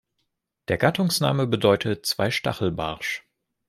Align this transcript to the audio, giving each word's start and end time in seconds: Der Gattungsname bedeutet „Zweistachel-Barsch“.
Der 0.67 0.79
Gattungsname 0.79 1.45
bedeutet 1.45 2.07
„Zweistachel-Barsch“. 2.07 3.23